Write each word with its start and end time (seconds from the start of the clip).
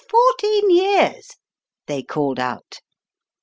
Fourteen 0.09 0.71
years!" 0.71 1.35
they 1.85 2.01
called 2.01 2.39
out. 2.39 2.79